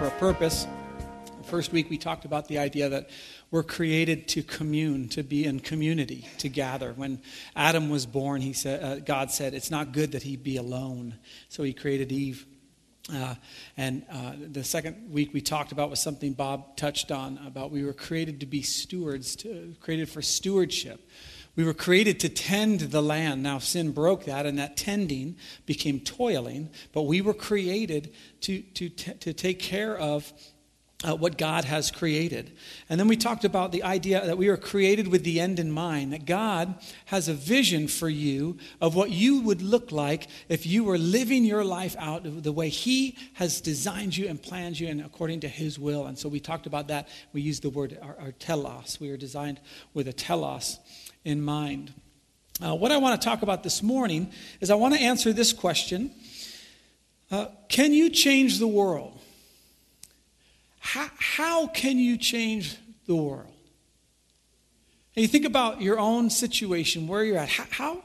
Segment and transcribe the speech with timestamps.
[0.00, 0.66] for a purpose.
[1.36, 3.10] The first week we talked about the idea that
[3.50, 6.94] we're created to commune, to be in community, to gather.
[6.94, 7.20] When
[7.54, 11.18] Adam was born, he said, uh, God said, It's not good that he be alone.
[11.50, 12.46] So he created Eve.
[13.12, 13.34] Uh,
[13.76, 17.84] and uh, the second week we talked about was something Bob touched on about we
[17.84, 21.06] were created to be stewards, to, created for stewardship.
[21.56, 23.42] We were created to tend the land.
[23.42, 25.36] Now, sin broke that, and that tending
[25.66, 30.32] became toiling, but we were created to, to, to take care of
[31.02, 32.52] uh, what God has created.
[32.88, 35.70] And then we talked about the idea that we are created with the end in
[35.70, 36.74] mind, that God
[37.06, 41.44] has a vision for you of what you would look like if you were living
[41.44, 45.48] your life out the way He has designed you and planned you and according to
[45.48, 46.06] His will.
[46.06, 47.08] And so we talked about that.
[47.32, 48.98] We used the word our, our telos.
[49.00, 49.60] We are designed
[49.94, 50.78] with a telos
[51.24, 51.92] in mind.
[52.62, 55.52] Uh, what I want to talk about this morning is I want to answer this
[55.52, 56.10] question
[57.30, 59.18] uh, Can you change the world?
[60.80, 62.76] How, how can you change
[63.06, 63.52] the world?
[65.14, 67.48] And you think about your own situation, where you're at.
[67.48, 68.02] How, how,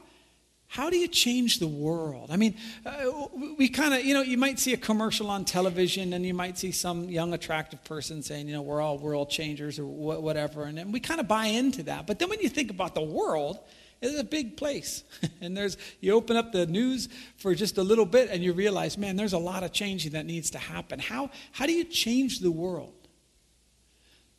[0.68, 2.30] how do you change the world?
[2.30, 6.12] I mean, uh, we kind of, you know, you might see a commercial on television
[6.12, 9.78] and you might see some young, attractive person saying, you know, we're all world changers
[9.78, 10.64] or wh- whatever.
[10.64, 12.06] And, and we kind of buy into that.
[12.06, 13.60] But then when you think about the world,
[14.02, 15.04] it's a big place.
[15.40, 18.98] and there's, you open up the news for just a little bit and you realize,
[18.98, 20.98] man, there's a lot of changing that needs to happen.
[20.98, 22.92] How, how do you change the world?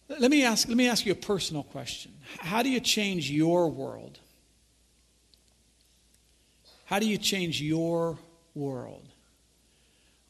[0.09, 2.14] Let me, ask, let me ask you a personal question.
[2.39, 4.20] How do you change your world?
[6.88, 8.17] How do you change your
[8.55, 9.05] world?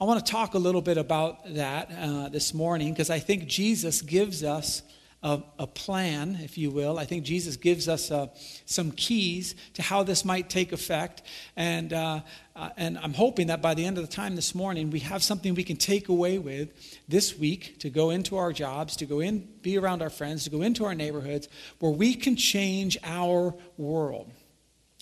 [0.01, 3.45] I want to talk a little bit about that uh, this morning because I think
[3.45, 4.81] Jesus gives us
[5.21, 6.97] a, a, plan, if you will.
[6.97, 8.29] I think Jesus gives us uh,
[8.65, 11.21] some keys to how this might take effect.
[11.55, 12.21] And, uh,
[12.55, 15.21] uh, and I'm hoping that by the end of the time this morning, we have
[15.21, 16.73] something we can take away with
[17.07, 20.49] this week to go into our jobs, to go in, be around our friends, to
[20.49, 24.31] go into our neighborhoods, where we can change our world.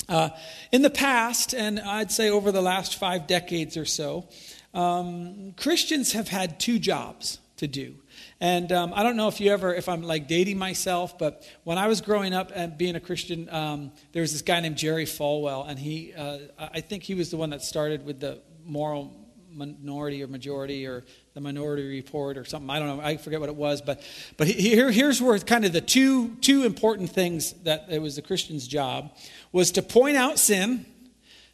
[0.08, 0.30] Uh,
[0.72, 4.28] in the past, and I'd say over the last five decades or so,
[4.74, 7.96] um, Christians have had two jobs to do.
[8.42, 11.78] And um, I don't know if you ever, if I'm like dating myself, but when
[11.78, 15.06] I was growing up and being a Christian, um, there was this guy named Jerry
[15.06, 19.14] Falwell, and he, uh, I think he was the one that started with the moral
[19.50, 23.50] minority or majority or the minority report or something i don't know i forget what
[23.50, 24.02] it was but
[24.38, 28.22] but here, here's where kind of the two two important things that it was the
[28.22, 29.12] christian's job
[29.52, 30.86] was to point out sin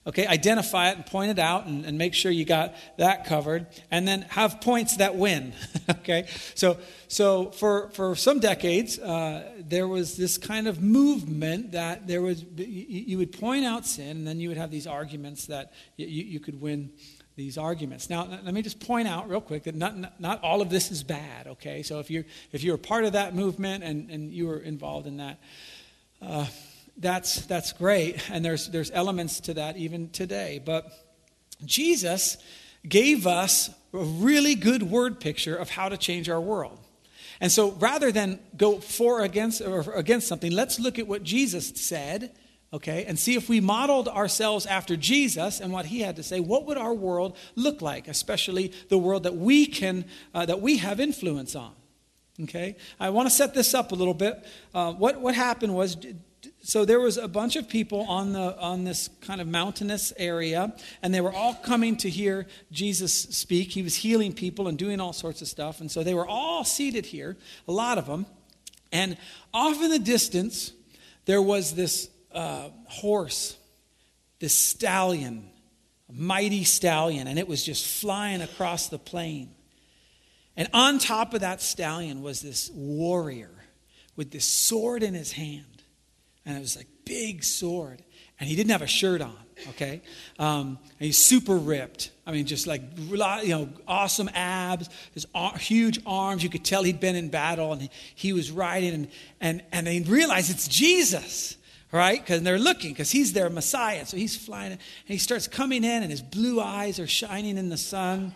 [0.08, 3.68] Okay, identify it and point it out and, and, make sure you got that covered.
[3.92, 5.54] And then have points that win.
[5.92, 6.26] okay,
[6.56, 12.24] so, so for, for some decades, uh, there was this kind of movement that there
[12.24, 15.72] was, you, you, would point out sin and then you would have these arguments that
[15.98, 16.90] you, you could win
[17.36, 18.10] these arguments.
[18.10, 20.92] Now, let me just point out real quick that not, not, not all of this
[20.92, 21.82] is bad, okay?
[21.82, 25.18] So if you're, if you're part of that movement and, and you were involved in
[25.18, 25.40] that,
[26.22, 26.46] uh,
[26.98, 28.30] that's, that's great.
[28.30, 30.62] And there's, there's elements to that even today.
[30.64, 30.92] But
[31.66, 32.38] Jesus
[32.88, 36.78] gave us a really good word picture of how to change our world.
[37.40, 41.24] And so rather than go for or against or against something, let's look at what
[41.24, 42.32] Jesus said,
[42.74, 46.40] okay, and see if we modeled ourselves after Jesus and what he had to say,
[46.40, 50.78] what would our world look like, especially the world that we can uh, that we
[50.78, 51.74] have influence on.
[52.44, 54.44] Okay, I want to set this up a little bit.
[54.74, 55.98] Uh, what what happened was
[56.64, 60.74] so there was a bunch of people on the on this kind of mountainous area
[61.02, 65.00] and they were all coming to hear jesus speak he was healing people and doing
[65.00, 68.26] all sorts of stuff and so they were all seated here a lot of them
[68.92, 69.18] and
[69.54, 70.74] off in the distance
[71.26, 73.58] there was this uh, horse
[74.40, 75.52] this stallion
[76.10, 79.50] a mighty stallion and it was just flying across the plain.
[80.58, 83.52] And on top of that stallion was this warrior
[84.16, 85.84] with this sword in his hand.
[86.46, 88.02] And it was like big sword.
[88.40, 89.38] And he didn't have a shirt on
[89.70, 90.02] okay?
[90.40, 92.12] Um, and he's super ripped.
[92.26, 95.28] I mean just like you know awesome abs his
[95.58, 96.44] huge arms.
[96.44, 98.94] You could tell he'd been in battle and he, he was riding.
[98.94, 99.08] And
[99.40, 101.58] and and they realize it's jesus
[101.92, 102.20] right?
[102.20, 106.04] Because they're looking because he's their messiah so he's flying and he starts coming in
[106.04, 108.34] and his blue eyes are shining in the sun.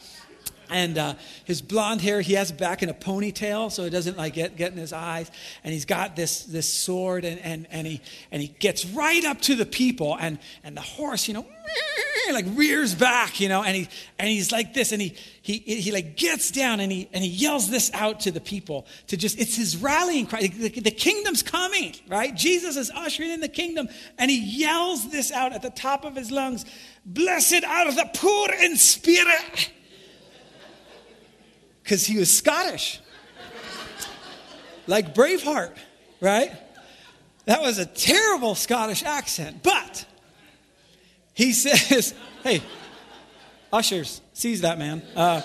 [0.68, 1.14] And uh,
[1.44, 4.72] his blonde hair he has back in a ponytail so it doesn't like get, get
[4.72, 5.30] in his eyes.
[5.64, 9.42] And he's got this this sword and, and, and he and he gets right up
[9.42, 11.46] to the people and and the horse you know
[12.34, 13.90] like rears back you know and he
[14.20, 17.30] and he's like this and he he he like gets down and he and he
[17.30, 21.44] yells this out to the people to just it's his rallying cry the, the kingdom's
[21.44, 23.88] coming right jesus is ushering in the kingdom
[24.18, 26.66] and he yells this out at the top of his lungs
[27.06, 29.72] blessed are the poor in spirit
[31.86, 33.00] because he was Scottish,
[34.88, 35.78] like Braveheart,
[36.20, 36.52] right?
[37.46, 39.62] That was a terrible Scottish accent.
[39.62, 40.08] But
[41.36, 42.64] he says, hey,
[43.72, 45.04] ushers, seize that man.
[45.16, 45.42] Uh,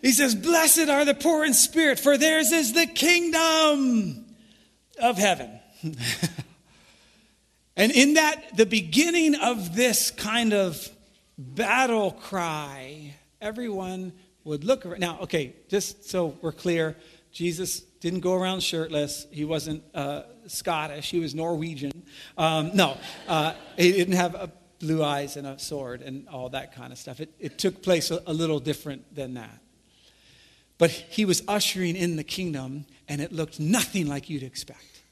[0.00, 4.26] he says, Blessed are the poor in spirit, for theirs is the kingdom
[5.02, 5.58] of heaven.
[7.76, 10.88] and in that, the beginning of this kind of
[11.36, 14.12] battle cry, everyone
[14.44, 15.00] would look around.
[15.00, 16.96] Now, okay, just so we're clear,
[17.32, 19.26] Jesus didn't go around shirtless.
[19.30, 21.10] He wasn't uh, Scottish.
[21.10, 22.02] He was Norwegian.
[22.36, 22.96] Um, no,
[23.26, 24.46] uh, he didn't have uh,
[24.78, 27.20] blue eyes and a sword and all that kind of stuff.
[27.20, 29.58] It, it took place a, a little different than that.
[30.78, 35.02] But he was ushering in the kingdom, and it looked nothing like you'd expect.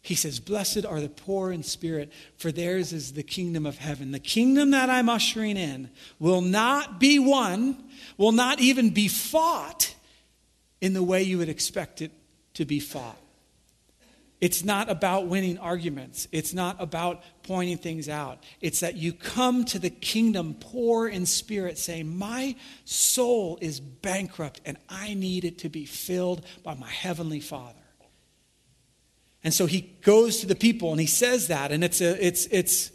[0.00, 4.12] He says, Blessed are the poor in spirit, for theirs is the kingdom of heaven.
[4.12, 5.90] The kingdom that I'm ushering in
[6.20, 7.82] will not be won,
[8.16, 9.94] will not even be fought
[10.84, 12.12] in the way you would expect it
[12.52, 13.16] to be fought.
[14.42, 16.28] It's not about winning arguments.
[16.30, 18.44] It's not about pointing things out.
[18.60, 22.54] It's that you come to the kingdom poor in spirit, saying, My
[22.84, 27.80] soul is bankrupt and I need it to be filled by my heavenly Father.
[29.42, 32.44] And so he goes to the people and he says that, and it's, a, it's,
[32.50, 32.90] it's,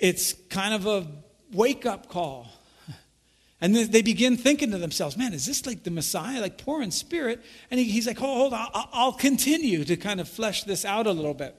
[0.00, 1.06] it's kind of a
[1.52, 2.48] wake up call
[3.60, 6.80] and then they begin thinking to themselves, man, is this like the Messiah, like poor
[6.80, 7.42] in spirit?
[7.70, 10.84] And he, he's like, hold, hold on, I'll, I'll continue to kind of flesh this
[10.84, 11.56] out a little bit.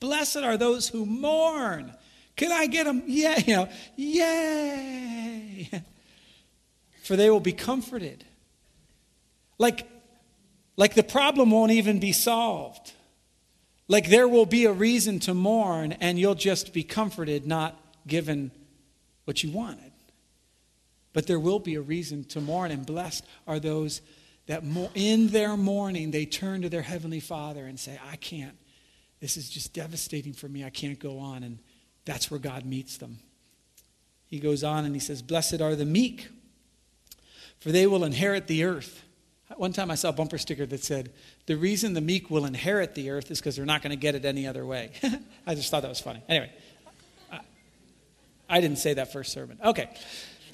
[0.00, 1.92] Blessed are those who mourn.
[2.36, 3.02] Can I get them?
[3.06, 5.70] Yeah, you know, yay.
[7.02, 8.24] For they will be comforted.
[9.58, 9.86] Like,
[10.76, 12.92] like the problem won't even be solved.
[13.88, 18.50] Like there will be a reason to mourn, and you'll just be comforted, not given
[19.24, 19.92] what you wanted.
[21.18, 24.02] But there will be a reason to mourn, and blessed are those
[24.46, 24.62] that
[24.94, 28.56] in their mourning they turn to their heavenly Father and say, I can't.
[29.18, 30.64] This is just devastating for me.
[30.64, 31.42] I can't go on.
[31.42, 31.58] And
[32.04, 33.18] that's where God meets them.
[34.26, 36.28] He goes on and he says, Blessed are the meek,
[37.58, 39.02] for they will inherit the earth.
[39.56, 41.12] One time I saw a bumper sticker that said,
[41.46, 44.14] The reason the meek will inherit the earth is because they're not going to get
[44.14, 44.92] it any other way.
[45.48, 46.22] I just thought that was funny.
[46.28, 46.52] Anyway,
[48.48, 49.58] I, didn't say that first sermon.
[49.64, 49.90] Okay.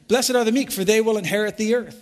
[0.09, 2.01] Blessed are the meek, for they will inherit the earth.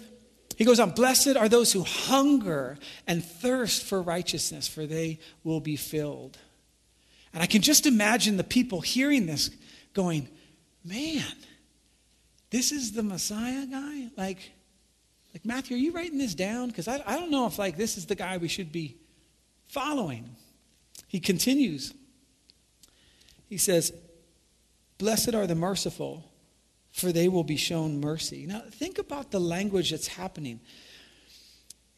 [0.56, 5.60] He goes on, Blessed are those who hunger and thirst for righteousness, for they will
[5.60, 6.38] be filled.
[7.32, 9.50] And I can just imagine the people hearing this
[9.94, 10.28] going,
[10.84, 11.24] Man,
[12.50, 14.10] this is the Messiah guy?
[14.16, 14.52] Like,
[15.32, 16.68] like Matthew, are you writing this down?
[16.68, 18.96] Because I, I don't know if like this is the guy we should be
[19.68, 20.36] following.
[21.08, 21.94] He continues.
[23.48, 23.92] He says,
[24.98, 26.31] Blessed are the merciful
[26.92, 28.46] for they will be shown mercy.
[28.46, 30.60] Now, think about the language that's happening.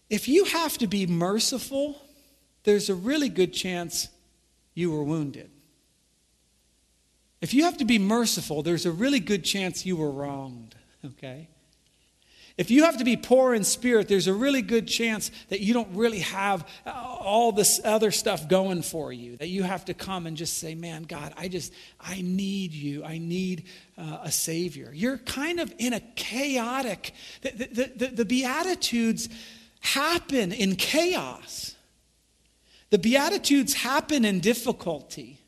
[0.08, 2.00] If you have to be merciful,
[2.62, 4.08] there's a really good chance
[4.74, 5.50] you were wounded.
[7.40, 11.48] If you have to be merciful, there's a really good chance you were wronged, okay?
[12.56, 15.74] If you have to be poor in spirit, there's a really good chance that you
[15.74, 19.36] don't really have uh, all this other stuff going for you.
[19.38, 23.02] That you have to come and just say, Man, God, I just, I need you.
[23.02, 23.64] I need
[23.98, 24.92] uh, a Savior.
[24.94, 29.28] You're kind of in a chaotic, the, the, the, the Beatitudes
[29.80, 31.74] happen in chaos.
[32.90, 35.40] The Beatitudes happen in difficulty.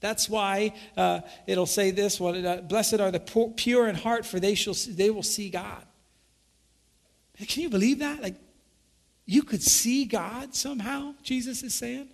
[0.00, 4.40] That's why uh, it'll say this: uh, "Blessed are the poor, pure in heart, for
[4.40, 5.84] they shall they will see God."
[7.46, 8.20] Can you believe that?
[8.20, 8.34] Like,
[9.26, 12.08] you could see God somehow, Jesus is saying.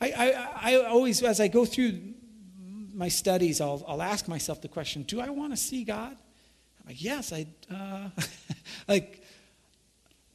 [0.00, 2.00] I, I, I always, as I go through
[2.92, 6.12] my studies, I'll, I'll ask myself the question Do I want to see God?
[6.12, 8.08] I'm like, Yes, I, uh,
[8.88, 9.22] like,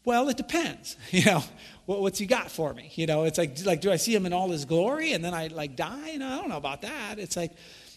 [0.05, 0.97] well, it depends.
[1.11, 1.43] You know,
[1.85, 2.91] what, what's he got for me?
[2.95, 5.33] You know, it's like, like, do I see him in all his glory and then
[5.33, 6.15] I like die?
[6.15, 7.19] No, I don't know about that.
[7.19, 7.51] It's like,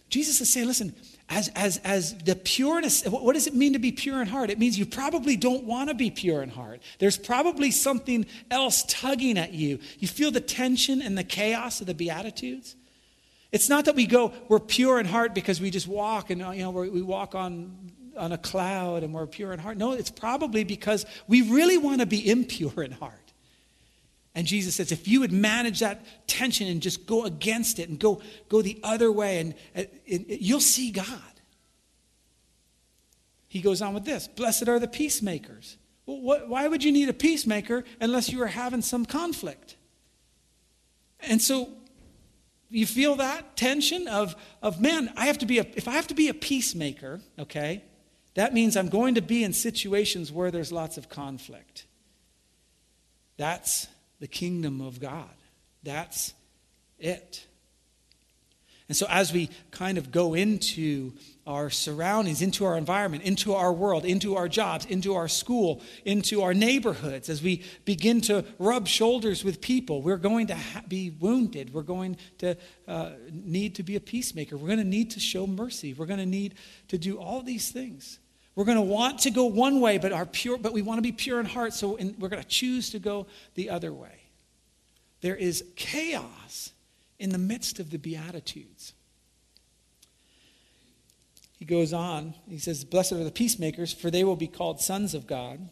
[0.08, 0.94] Jesus is saying, listen,
[1.28, 4.48] as, as, as the pureness, what does it mean to be pure in heart?
[4.48, 6.80] It means you probably don't want to be pure in heart.
[7.00, 9.80] There's probably something else tugging at you.
[9.98, 12.76] You feel the tension and the chaos of the Beatitudes.
[13.50, 16.62] It's not that we go, we're pure in heart because we just walk and, you
[16.62, 17.76] know, we walk on,
[18.16, 19.76] on a cloud and we're pure in heart.
[19.78, 23.25] No, it's probably because we really want to be impure in heart.
[24.36, 27.98] And Jesus says, if you would manage that tension and just go against it and
[27.98, 31.40] go, go the other way, and, uh, and, and you'll see God.
[33.48, 35.78] He goes on with this Blessed are the peacemakers.
[36.04, 39.76] Well, what, why would you need a peacemaker unless you are having some conflict?
[41.20, 41.70] And so
[42.68, 46.08] you feel that tension of, of man, I have to be a, if I have
[46.08, 47.82] to be a peacemaker, okay,
[48.36, 51.86] That means I'm going to be in situations where there's lots of conflict.
[53.38, 53.88] That's
[54.20, 55.28] the kingdom of God.
[55.82, 56.34] That's
[56.98, 57.46] it.
[58.88, 61.12] And so, as we kind of go into
[61.44, 66.42] our surroundings, into our environment, into our world, into our jobs, into our school, into
[66.42, 71.10] our neighborhoods, as we begin to rub shoulders with people, we're going to ha- be
[71.10, 71.74] wounded.
[71.74, 72.56] We're going to
[72.86, 74.56] uh, need to be a peacemaker.
[74.56, 75.92] We're going to need to show mercy.
[75.92, 76.54] We're going to need
[76.88, 78.20] to do all these things.
[78.56, 81.02] We're going to want to go one way, but, our pure, but we want to
[81.02, 84.22] be pure in heart, so in, we're going to choose to go the other way.
[85.20, 86.72] There is chaos
[87.18, 88.94] in the midst of the Beatitudes.
[91.58, 95.14] He goes on, he says, Blessed are the peacemakers, for they will be called sons
[95.14, 95.68] of God.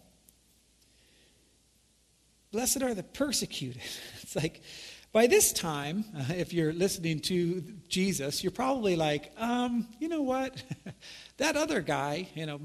[2.52, 3.82] Blessed are the persecuted.
[4.22, 4.62] It's like,
[5.14, 10.23] by this time, uh, if you're listening to Jesus, you're probably like, um, you know
[10.23, 10.61] what?
[11.37, 12.61] that other guy, you know,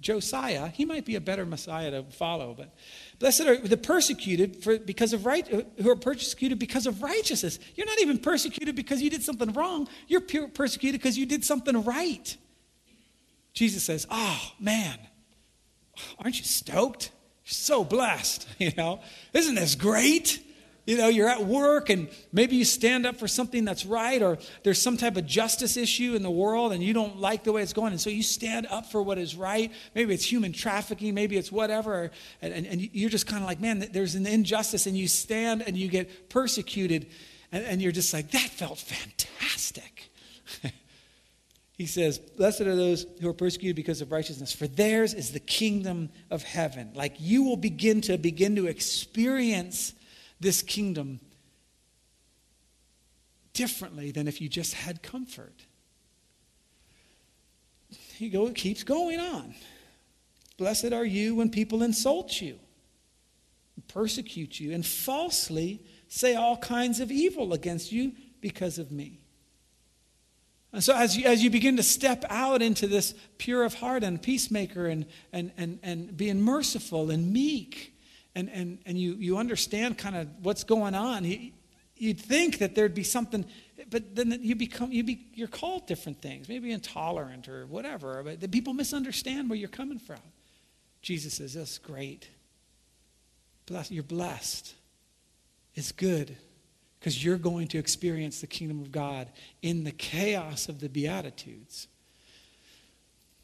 [0.00, 2.74] Josiah, he might be a better Messiah to follow, but
[3.20, 7.60] Blessed are the persecuted for, because of right, who are persecuted because of righteousness.
[7.76, 9.86] You're not even persecuted because you did something wrong.
[10.08, 12.36] You're persecuted because you did something right.
[13.52, 14.98] Jesus says, "Oh man,
[16.18, 17.12] aren't you stoked?
[17.44, 18.48] You're so blessed.
[18.58, 19.00] You know,
[19.32, 20.40] isn't this great?"
[20.86, 24.36] You know, you're at work and maybe you stand up for something that's right, or
[24.64, 27.62] there's some type of justice issue in the world and you don't like the way
[27.62, 27.92] it's going.
[27.92, 29.72] And so you stand up for what is right.
[29.94, 32.10] Maybe it's human trafficking, maybe it's whatever.
[32.42, 35.62] And, and, and you're just kind of like, man, there's an injustice, and you stand
[35.62, 37.06] and you get persecuted.
[37.50, 40.10] And, and you're just like, that felt fantastic.
[41.78, 45.40] he says, Blessed are those who are persecuted because of righteousness, for theirs is the
[45.40, 46.90] kingdom of heaven.
[46.94, 49.94] Like you will begin to begin to experience
[50.40, 51.20] this kingdom
[53.52, 55.64] differently than if you just had comfort.
[58.16, 59.54] He go, it keeps going on.
[60.56, 62.58] Blessed are you when people insult you,
[63.88, 69.20] persecute you, and falsely say all kinds of evil against you because of me.
[70.72, 74.02] And so, as you, as you begin to step out into this pure of heart
[74.02, 77.93] and peacemaker and, and, and, and being merciful and meek,
[78.34, 81.52] and, and, and you, you understand kind of what's going on, you,
[81.96, 83.44] you'd think that there'd be something,
[83.90, 88.40] but then you become, you be, you're called different things, maybe intolerant or whatever, but
[88.40, 90.20] the people misunderstand where you're coming from.
[91.02, 92.28] Jesus says, That's great.
[93.66, 94.74] Bless, you're blessed.
[95.74, 96.36] It's good
[96.98, 99.28] because you're going to experience the kingdom of God
[99.62, 101.88] in the chaos of the Beatitudes.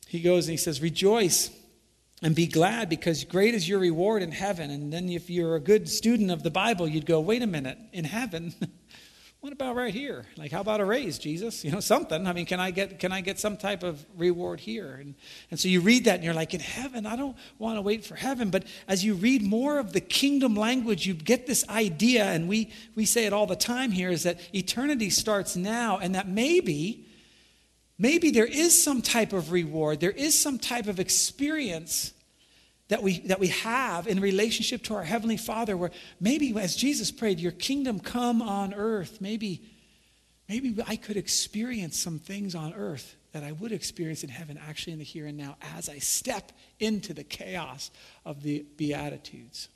[0.06, 1.50] He goes and he says, Rejoice
[2.22, 4.70] and be glad because great is your reward in heaven.
[4.70, 7.78] And then, if you're a good student of the Bible, you'd go, wait a minute,
[7.92, 8.54] in heaven?
[9.40, 10.26] what about right here?
[10.36, 11.64] Like, how about a raise, Jesus?
[11.64, 12.26] You know, something.
[12.26, 14.98] I mean, can I get can I get some type of reward here?
[15.00, 15.14] And
[15.50, 18.04] and so you read that and you're like, in heaven, I don't want to wait
[18.04, 18.50] for heaven.
[18.50, 22.70] But as you read more of the kingdom language, you get this idea, and we
[22.94, 27.06] we say it all the time here, is that eternity starts now, and that maybe
[28.00, 32.12] maybe there is some type of reward, there is some type of experience
[32.88, 37.12] that we, that we have in relationship to our Heavenly Father, where maybe as Jesus
[37.12, 39.62] prayed, Your kingdom come on earth, maybe,
[40.48, 44.94] maybe I could experience some things on earth that I would experience in heaven, actually
[44.94, 47.92] in the here and now, as I step into the chaos
[48.24, 49.68] of the Beatitudes.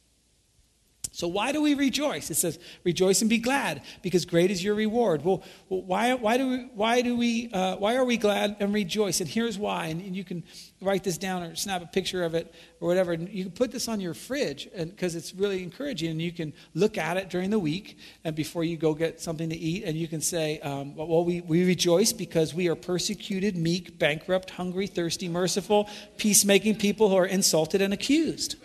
[1.15, 2.29] So why do we rejoice?
[2.29, 6.49] It says, "Rejoice and be glad, because great is your reward." Well, why, why do
[6.49, 9.21] we, why do we, uh, why are we glad and rejoice?
[9.21, 9.87] And here's why.
[9.87, 10.43] And, you can
[10.81, 13.13] write this down or snap a picture of it or whatever.
[13.13, 16.11] And you can put this on your fridge because it's really encouraging.
[16.11, 19.49] And you can look at it during the week and before you go get something
[19.51, 19.85] to eat.
[19.85, 24.51] And you can say, um, "Well, we, we rejoice because we are persecuted, meek, bankrupt,
[24.51, 28.57] hungry, thirsty, merciful, peacemaking people who are insulted and accused."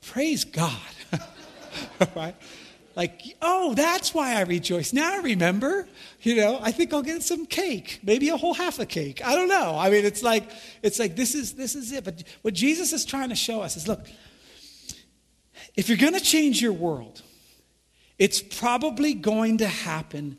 [0.00, 0.94] Praise God.
[2.16, 2.34] right?
[2.96, 4.92] Like, oh, that's why I rejoice.
[4.92, 5.88] Now I remember,
[6.22, 9.24] you know, I think I'll get some cake, maybe a whole half a cake.
[9.24, 9.76] I don't know.
[9.78, 10.50] I mean, it's like,
[10.82, 12.04] it's like this is this is it.
[12.04, 14.06] But what Jesus is trying to show us is look,
[15.76, 17.22] if you're gonna change your world,
[18.18, 20.36] it's probably going to happen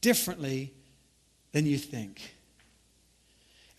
[0.00, 0.74] differently
[1.52, 2.34] than you think.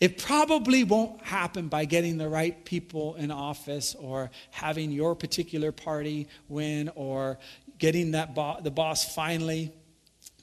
[0.00, 5.72] It probably won't happen by getting the right people in office or having your particular
[5.72, 7.38] party win or
[7.78, 9.72] getting that bo- the boss finally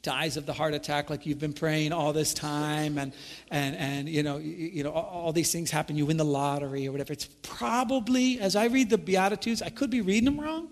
[0.04, 3.12] dies of the heart attack like you've been praying all this time and
[3.50, 6.24] and and you know you, you know all, all, these things happen you win the
[6.24, 7.12] lottery or whatever.
[7.12, 10.70] It's probably as i read the beatitudes i could be reading them wrong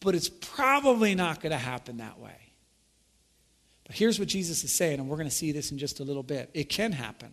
[0.00, 2.52] but it's probably not going to happen that way.
[3.86, 6.04] But here's what jesus is saying and we're going to see this in just a
[6.04, 6.50] little bit.
[6.52, 7.32] It can happen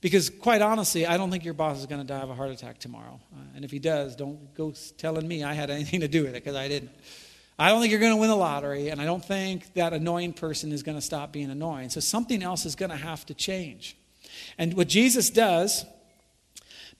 [0.00, 2.50] Because, quite honestly, I don't think your boss is going to die of a heart
[2.50, 3.20] attack tomorrow.
[3.34, 6.30] Uh, and if he does, don't go telling me I had anything to do with
[6.30, 6.90] it, because I didn't.
[7.58, 10.32] I don't think you're going to win the lottery, and I don't think that annoying
[10.32, 11.90] person is going to stop being annoying.
[11.90, 13.96] So, something else is going to have to change.
[14.56, 15.84] And what Jesus does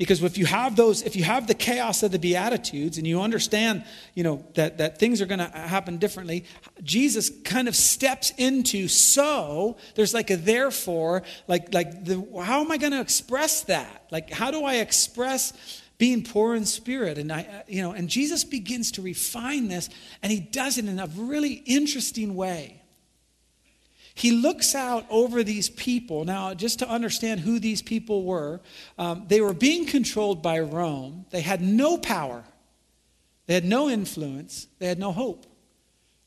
[0.00, 3.20] because if you have those if you have the chaos of the beatitudes and you
[3.20, 6.46] understand you know that, that things are going to happen differently
[6.82, 12.72] jesus kind of steps into so there's like a therefore like like the how am
[12.72, 14.06] i going to express that?
[14.10, 15.52] Like how do i express
[15.98, 17.18] being poor in spirit?
[17.18, 19.90] And i you know and jesus begins to refine this
[20.22, 22.79] and he does it in a really interesting way
[24.20, 26.26] he looks out over these people.
[26.26, 28.60] Now, just to understand who these people were,
[28.98, 31.24] um, they were being controlled by Rome.
[31.30, 32.44] They had no power,
[33.46, 35.46] they had no influence, they had no hope.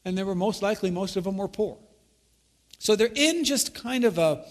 [0.04, 1.78] And they were most likely, most of them were poor.
[2.80, 4.44] So they're in just kind of a,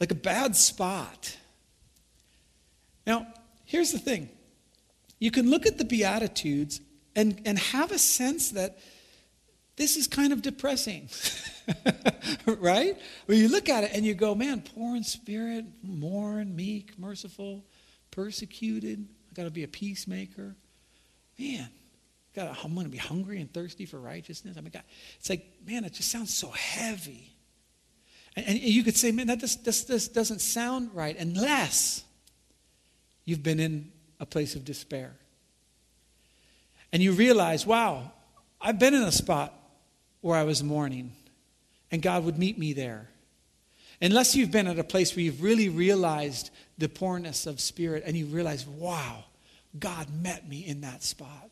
[0.00, 1.36] like a bad spot.
[3.06, 3.28] Now,
[3.64, 4.28] here's the thing
[5.20, 6.80] you can look at the Beatitudes
[7.14, 8.76] and, and have a sense that
[9.76, 11.08] this is kind of depressing.
[12.46, 12.96] right?
[13.26, 17.64] When you look at it and you go, man, poor in spirit, mourn, meek, merciful,
[18.10, 19.06] persecuted.
[19.30, 20.54] I got to be a peacemaker.
[21.38, 21.68] Man,
[22.34, 24.56] got I'm going to be hungry and thirsty for righteousness.
[24.56, 24.84] I mean, God,
[25.18, 27.34] it's like, man, it just sounds so heavy.
[28.36, 32.04] And, and you could say, man, that doesn't sound right unless
[33.24, 33.90] you've been in
[34.20, 35.12] a place of despair.
[36.92, 38.12] And you realize, wow,
[38.60, 39.52] I've been in a spot
[40.24, 41.12] where I was mourning
[41.90, 43.10] and God would meet me there.
[44.00, 48.16] Unless you've been at a place where you've really realized the poorness of spirit and
[48.16, 49.24] you realize, wow,
[49.78, 51.50] God met me in that spot.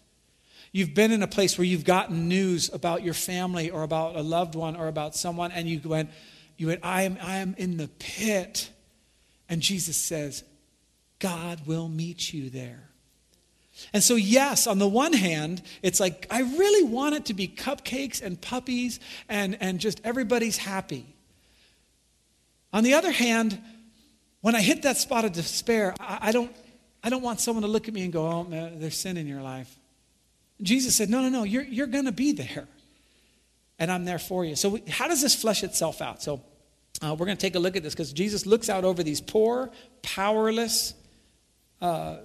[0.73, 4.23] You've been in a place where you've gotten news about your family or about a
[4.23, 6.09] loved one or about someone, and you went,
[6.57, 8.71] you went, I am, I am in the pit.
[9.51, 10.45] And Jesus says,
[11.19, 12.89] God will meet you there.
[13.93, 17.49] And so, yes, on the one hand, it's like, I really want it to be
[17.49, 21.07] cupcakes and puppies and, and just everybody's happy.
[22.73, 23.61] On the other hand,
[24.41, 26.55] when I hit that spot of despair, I, I don't,
[27.03, 29.27] I don't want someone to look at me and go, oh, man, there's sin in
[29.27, 29.75] your life.
[30.61, 32.69] Jesus said, no, no, no, you're, you're going to be there.
[33.79, 34.55] And I'm there for you.
[34.55, 36.23] So, how does this flesh itself out?
[36.23, 36.41] So,
[37.03, 39.21] uh, we're going to take a look at this because Jesus looks out over these
[39.21, 39.71] poor,
[40.03, 40.95] powerless,
[41.81, 42.19] uh,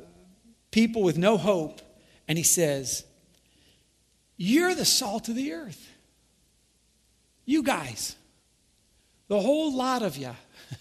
[0.71, 1.81] people with no hope,
[2.27, 3.03] and he says,
[4.35, 5.91] You're the salt of the earth.
[7.45, 8.15] You guys,
[9.27, 10.31] the whole lot of you,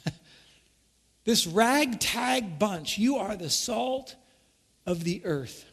[1.24, 4.16] this ragtag bunch, you are the salt
[4.84, 5.64] of the earth.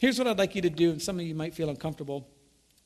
[0.00, 2.26] Here's what I'd like you to do, and some of you might feel uncomfortable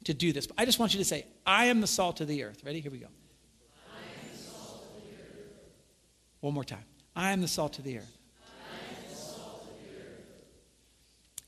[0.04, 2.28] to do this, but I just want you to say, I am the salt of
[2.28, 2.62] the earth.
[2.64, 2.80] Ready?
[2.80, 3.06] Here we go.
[6.40, 6.84] One more time.
[7.16, 8.18] I am the salt of the earth.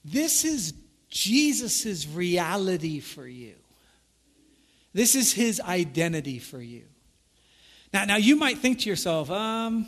[0.07, 0.73] This is
[1.11, 3.55] Jesus' reality for you.
[4.92, 6.85] This is his identity for you.
[7.92, 9.87] Now, now you might think to yourself, um,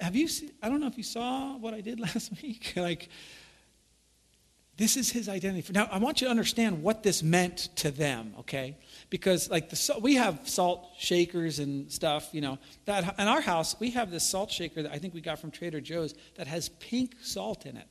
[0.00, 0.28] have you?
[0.28, 2.74] Seen, I don't know if you saw what I did last week.
[2.76, 3.08] like,
[4.76, 5.72] this is his identity.
[5.72, 8.34] Now, I want you to understand what this meant to them.
[8.40, 8.76] Okay,
[9.08, 12.28] because like the we have salt shakers and stuff.
[12.32, 15.22] You know that in our house we have this salt shaker that I think we
[15.22, 17.86] got from Trader Joe's that has pink salt in it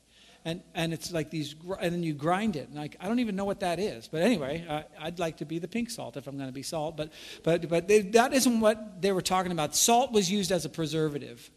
[0.46, 2.70] and, and it's like these, and then you grind it.
[2.70, 4.08] And I, I don't even know what that is.
[4.08, 4.64] But anyway,
[5.00, 6.96] I, would like to be the pink salt if I'm going to be salt.
[6.96, 9.76] But, but, but they, that isn't what they were talking about.
[9.76, 11.50] Salt was used as a preservative.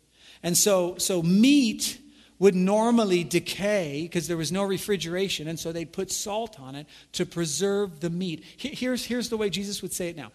[0.43, 2.01] And so, so meat
[2.39, 5.49] would normally decay because there was no refrigeration.
[5.49, 8.43] And so they put salt on it to preserve the meat.
[8.57, 10.33] Here's, here's the way Jesus would say it now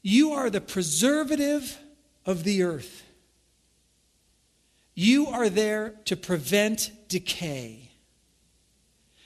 [0.00, 1.76] You are the preservative
[2.24, 3.02] of the earth.
[4.94, 7.90] You are there to prevent decay.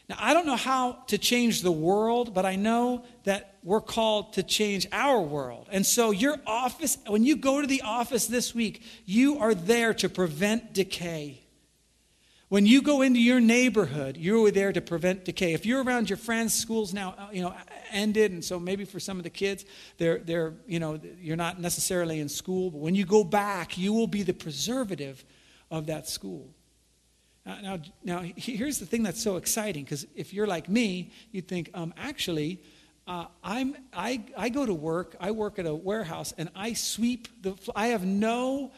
[0.09, 4.35] Now, I don't know how to change the world, but I know that we're called
[4.35, 5.69] to change our world.
[5.71, 9.95] And so, your office, when you go to the office this week, you are there
[9.95, 11.43] to prevent decay.
[12.53, 15.55] When you go into your neighborhood, you're there to prevent decay.
[15.55, 17.55] If you're around your friends, school's now uh, you know
[17.91, 19.65] ended, and so maybe for some of the kids,
[19.97, 23.95] they're they're you know you're not necessarily in school, but when you go back, you
[23.95, 25.25] will be the preservative
[25.71, 26.53] of that school.
[27.45, 31.49] Now, now, now here's the thing that's so exciting because if you're like me, you'd
[31.49, 32.63] think, um, actually,
[33.07, 37.29] uh, I'm, I, I go to work, I work at a warehouse, and I sweep
[37.43, 38.71] the, I have no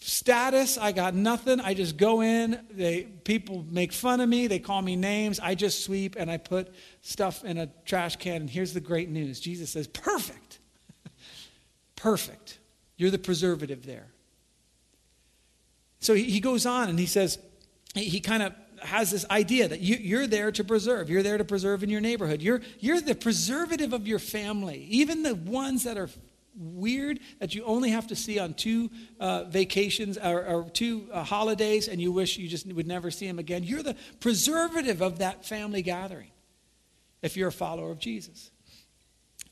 [0.00, 1.60] status, I got nothing.
[1.60, 5.54] I just go in, they, people make fun of me, they call me names, I
[5.54, 8.42] just sweep and I put stuff in a trash can.
[8.42, 10.58] And here's the great news Jesus says, perfect.
[11.96, 12.58] perfect.
[12.96, 14.08] You're the preservative there.
[16.00, 17.38] So he, goes on and he says,
[17.94, 21.10] he, he kind of has this idea that you, you're there to preserve.
[21.10, 22.40] You're there to preserve in your neighborhood.
[22.40, 26.08] You're, you're the preservative of your family, even the ones that are
[26.56, 31.22] weird that you only have to see on two uh, vacations or, or two uh,
[31.22, 33.62] holidays and you wish you just would never see them again.
[33.62, 36.30] You're the preservative of that family gathering
[37.22, 38.50] if you're a follower of Jesus.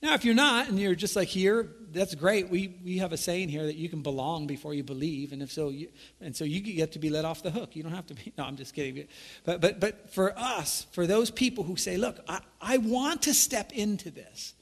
[0.03, 2.49] Now, if you're not and you're just like here, that's great.
[2.49, 5.51] We, we have a saying here that you can belong before you believe, and if
[5.51, 5.89] so, you,
[6.21, 7.75] and so you get to be let off the hook.
[7.77, 8.33] You don't have to be.
[8.39, 9.09] No, I'm just kidding.
[9.45, 13.35] But but but for us, for those people who say, "Look, I, I want to
[13.35, 14.55] step into this,"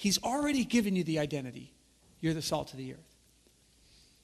[0.00, 1.74] He's already given you the identity.
[2.22, 3.16] You're the salt of the earth.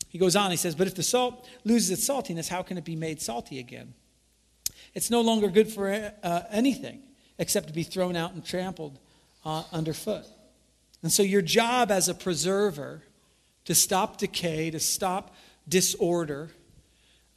[0.09, 0.51] He goes on.
[0.51, 3.59] He says, "But if the salt loses its saltiness, how can it be made salty
[3.59, 3.93] again?
[4.95, 5.91] It's no longer good for
[6.23, 7.03] uh, anything
[7.37, 8.99] except to be thrown out and trampled
[9.45, 10.25] uh, underfoot."
[11.07, 13.01] And so, your job as a preserver
[13.65, 15.37] to stop decay, to stop
[15.69, 16.51] disorder,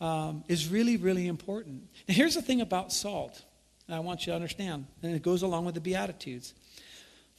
[0.02, 1.88] um, is really, really important.
[2.08, 3.46] And here's the thing about salt,
[3.88, 6.56] I want you to understand, and it goes along with the Beatitudes.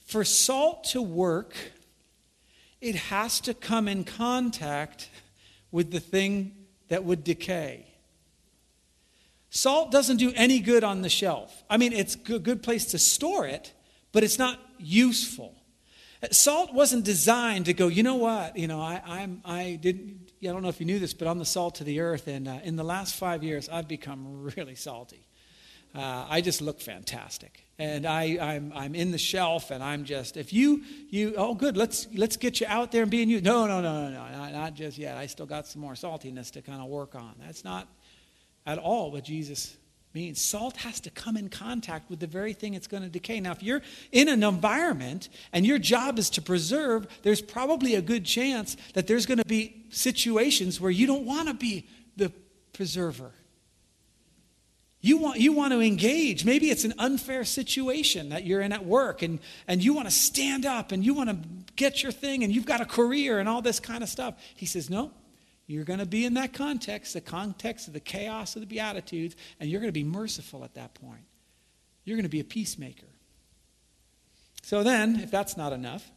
[0.06, 1.56] For salt to work,
[2.80, 5.08] it has to come in contact
[5.72, 6.54] with the thing
[6.90, 7.88] that would decay.
[9.50, 11.64] Salt doesn't do any good on the shelf.
[11.68, 13.72] I mean, it's a good place to store it,
[14.12, 15.56] but it's not useful.
[16.30, 20.46] Salt wasn't designed to go, you know what, you know, I, I'm, I didn't, I
[20.46, 22.58] don't know if you knew this, but I'm the salt of the earth, and uh,
[22.62, 25.24] in the last five years, I've become really salty.
[25.94, 30.36] Uh, I just look fantastic, and I, I'm, I'm in the shelf, and I'm just,
[30.36, 33.40] if you, you, oh, good, let's, let's get you out there and be in you.
[33.40, 35.16] No, no, no, no, no, not, not just yet.
[35.16, 37.34] I still got some more saltiness to kind of work on.
[37.40, 37.88] That's not
[38.66, 39.76] at all what Jesus
[40.12, 43.40] means salt has to come in contact with the very thing it's going to decay.
[43.40, 48.02] Now, if you're in an environment and your job is to preserve, there's probably a
[48.02, 52.32] good chance that there's going to be situations where you don't want to be the
[52.72, 53.32] preserver.
[55.02, 56.44] You want, you want to engage.
[56.44, 60.14] Maybe it's an unfair situation that you're in at work and, and you want to
[60.14, 61.38] stand up and you want to
[61.76, 64.34] get your thing and you've got a career and all this kind of stuff.
[64.56, 65.12] He says, No,
[65.70, 69.36] you're going to be in that context, the context of the chaos of the Beatitudes,
[69.60, 71.22] and you're going to be merciful at that point.
[72.04, 73.06] You're going to be a peacemaker.
[74.62, 76.10] So then, if that's not enough,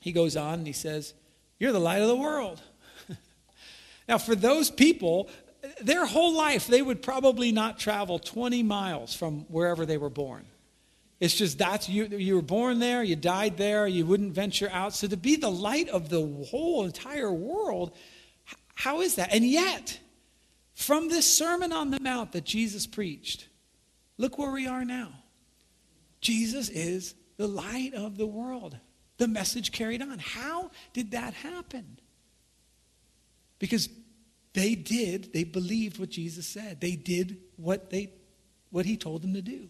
[0.00, 1.12] he goes on and he says,
[1.58, 2.62] You're the light of the world.
[4.08, 5.28] now, for those people,
[5.82, 10.46] their whole life, they would probably not travel 20 miles from wherever they were born.
[11.20, 14.94] It's just that's you, you were born there, you died there, you wouldn't venture out.
[14.94, 17.94] So to be the light of the whole entire world,
[18.78, 19.34] how is that?
[19.34, 19.98] And yet,
[20.72, 23.48] from this Sermon on the Mount that Jesus preached,
[24.18, 25.08] look where we are now.
[26.20, 28.78] Jesus is the light of the world.
[29.16, 30.20] The message carried on.
[30.20, 31.98] How did that happen?
[33.58, 33.88] Because
[34.52, 36.80] they did, they believed what Jesus said.
[36.80, 38.12] They did what they
[38.70, 39.66] what he told them to do.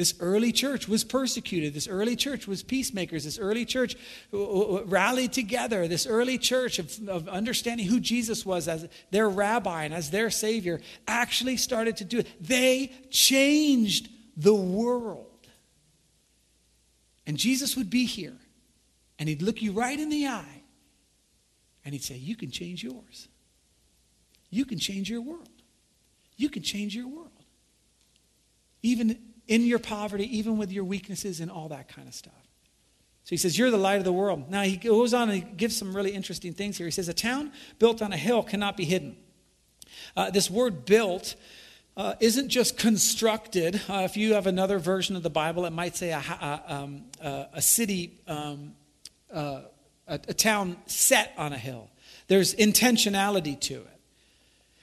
[0.00, 1.74] This early church was persecuted.
[1.74, 3.24] This early church was peacemakers.
[3.24, 3.96] This early church
[4.32, 5.86] uh, uh, uh, rallied together.
[5.88, 10.30] This early church of, of, understanding who Jesus was as their rabbi and as their
[10.30, 12.28] savior actually started to do it.
[12.40, 14.08] They changed
[14.38, 15.26] the world.
[17.26, 18.38] And Jesus would be here
[19.18, 20.62] and he'd look you right in the eye
[21.84, 23.28] and he'd say, You can change yours.
[24.48, 25.62] You can change your world.
[26.38, 27.28] You can change your world.
[28.82, 29.18] Even
[29.50, 32.32] in your poverty, even with your weaknesses and all that kind of stuff.
[33.24, 34.48] So he says, You're the light of the world.
[34.48, 36.86] Now he goes on and he gives some really interesting things here.
[36.86, 39.16] He says, A town built on a hill cannot be hidden.
[40.16, 41.34] Uh, this word built
[41.96, 43.82] uh, isn't just constructed.
[43.88, 47.04] Uh, if you have another version of the Bible, it might say a, a, um,
[47.52, 48.74] a city, um,
[49.34, 49.62] uh,
[50.06, 51.90] a, a town set on a hill.
[52.28, 54.00] There's intentionality to it.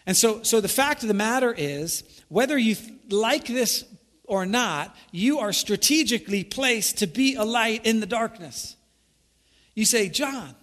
[0.06, 2.76] And so, so the fact of the matter is, whether you
[3.10, 3.86] like this
[4.28, 8.76] or not, you are strategically placed to be a light in the darkness.
[9.74, 10.54] You say, John,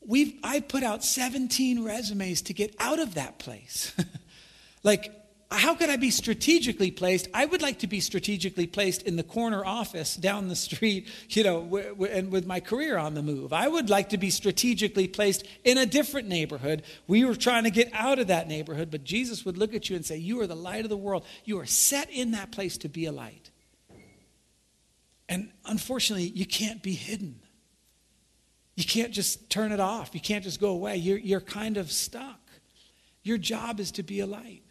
[0.00, 3.94] we've, I put out 17 resumes to get out of that place.
[4.82, 5.12] like,
[5.52, 7.28] how could I be strategically placed?
[7.34, 11.44] I would like to be strategically placed in the corner office down the street, you
[11.44, 13.52] know, w- w- and with my career on the move.
[13.52, 16.82] I would like to be strategically placed in a different neighborhood.
[17.06, 19.96] We were trying to get out of that neighborhood, but Jesus would look at you
[19.96, 21.24] and say, You are the light of the world.
[21.44, 23.50] You are set in that place to be a light.
[25.28, 27.40] And unfortunately, you can't be hidden.
[28.74, 30.10] You can't just turn it off.
[30.14, 30.96] You can't just go away.
[30.96, 32.40] You're, you're kind of stuck.
[33.22, 34.61] Your job is to be a light.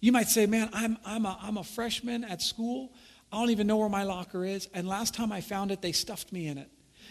[0.00, 2.92] You might say, man, I'm, I'm, a, I'm a freshman at school.
[3.32, 4.68] I don't even know where my locker is.
[4.72, 6.70] And last time I found it, they stuffed me in it.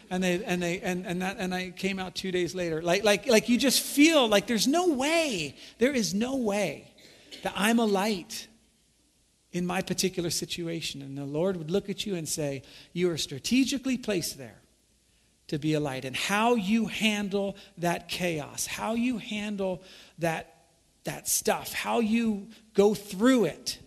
[0.09, 2.81] and they and they and and that and I came out two days later.
[2.81, 5.57] Like like like you just feel like there's no way.
[5.79, 6.93] There is no way
[7.43, 8.47] that I'm a light
[9.51, 11.01] in my particular situation.
[11.01, 14.61] And the Lord would look at you and say, You are strategically placed there
[15.47, 16.05] to be a light.
[16.05, 19.81] And how you handle that chaos, how you handle
[20.19, 20.56] that,
[21.07, 23.79] that stuff, how you go through it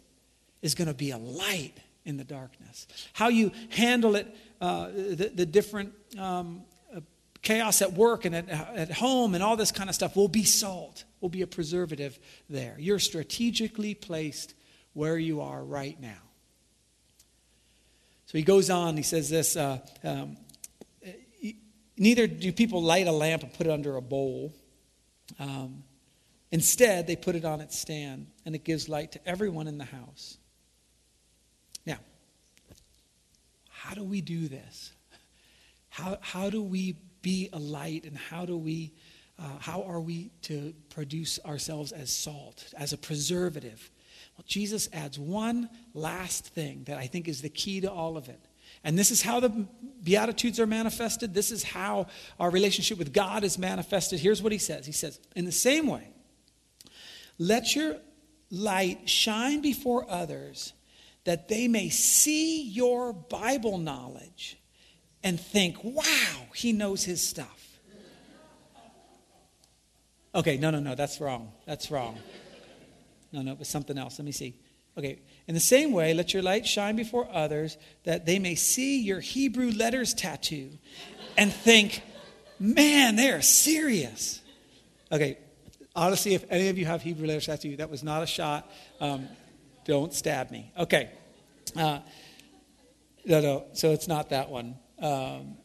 [0.62, 2.86] is going to be a light in the darkness.
[3.12, 4.26] How you handle it,
[4.60, 6.62] uh, the, the, different um,
[6.94, 7.00] uh,
[7.42, 10.44] chaos at work and at, at home and all this kind of stuff will be
[10.44, 12.74] salt, will be a preservative there.
[12.78, 14.54] You're strategically placed
[14.94, 16.22] where you are right now.
[18.26, 20.36] So he goes on, he says this uh, um,
[21.98, 24.54] Neither do people light a lamp and put it under a bowl.
[25.38, 25.82] Um,
[26.50, 29.84] instead, they put it on its stand, and it gives light to everyone in the
[29.84, 30.38] house.
[31.86, 31.98] Now,
[33.68, 34.92] how do we do this?
[35.88, 38.92] How, how do we be a light, and how do we
[39.40, 43.90] uh, how are we to produce ourselves as salt, as a preservative?
[44.36, 48.28] Well, Jesus adds one last thing that I think is the key to all of
[48.28, 48.40] it.
[48.84, 49.66] And this is how the
[50.02, 51.32] Beatitudes are manifested.
[51.32, 52.06] This is how
[52.38, 54.20] our relationship with God is manifested.
[54.20, 56.08] Here's what he says He says, In the same way,
[57.40, 57.96] let your
[58.50, 60.74] light shine before others
[61.24, 64.58] that they may see your Bible knowledge
[65.24, 67.78] and think, wow, he knows his stuff.
[70.34, 71.50] Okay, no, no, no, that's wrong.
[71.66, 72.18] That's wrong.
[73.32, 74.18] No, no, it was something else.
[74.18, 74.54] Let me see.
[74.98, 79.00] Okay, in the same way, let your light shine before others that they may see
[79.00, 80.70] your Hebrew letters tattoo
[81.38, 82.02] and think,
[82.58, 84.42] man, they're serious.
[85.10, 85.38] Okay,
[85.94, 88.70] honestly, if any of you have Hebrew letters after you, that was not a shot.
[89.00, 89.28] Um,
[89.84, 90.72] don't stab me.
[90.78, 91.10] Okay.
[91.76, 92.00] Uh,
[93.24, 94.76] no, no, so it's not that one.
[95.00, 95.56] Um,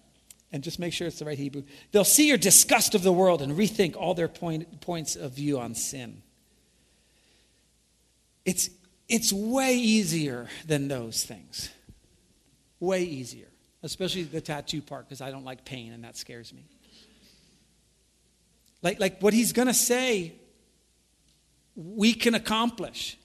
[0.51, 1.63] and just make sure it's the right Hebrew.
[1.91, 5.59] They'll see your disgust of the world and rethink all their point, points of view
[5.59, 6.21] on sin.
[8.45, 8.69] It's
[9.07, 11.69] it's way easier than those things.
[12.79, 13.47] Way easier.
[13.83, 16.65] Especially the tattoo part, because I don't like pain and that scares me.
[18.85, 20.35] Like, like what he's going to say,
[21.75, 23.17] we can accomplish.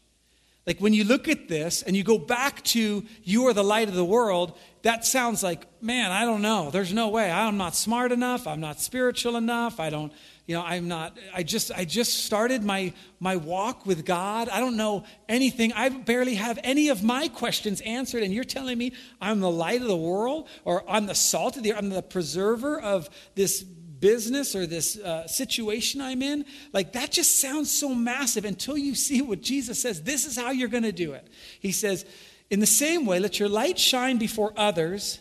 [0.66, 3.88] Like when you look at this and you go back to you are the light
[3.88, 6.70] of the world, that sounds like, man, I don't know.
[6.70, 7.30] There's no way.
[7.30, 8.46] I'm not smart enough.
[8.46, 9.80] I'm not spiritual enough.
[9.80, 10.14] I don't,
[10.50, 14.58] you know i'm not i just i just started my my walk with god i
[14.58, 18.92] don't know anything i barely have any of my questions answered and you're telling me
[19.20, 22.80] i'm the light of the world or i'm the salt of the i'm the preserver
[22.80, 23.64] of this
[24.00, 28.94] business or this uh, situation i'm in like that just sounds so massive until you
[28.94, 31.26] see what jesus says this is how you're going to do it.
[31.60, 32.04] He says
[32.50, 35.20] in the same way let your light shine before others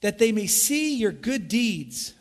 [0.00, 2.14] that they may see your good deeds.